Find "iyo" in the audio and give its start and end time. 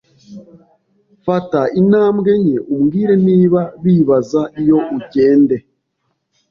4.61-4.77